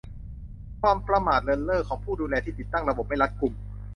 [0.81, 3.53] ความประมาทเลินเล่อของผู้ดูแลที่ติดตั้งระบบไม่รัดกุม